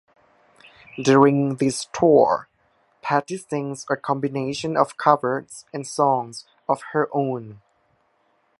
[0.99, 2.47] During this tour,
[3.03, 7.61] Patti sings a combination of covers and songs of her own.